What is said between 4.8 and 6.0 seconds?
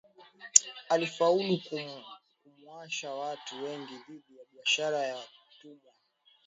ya watumwa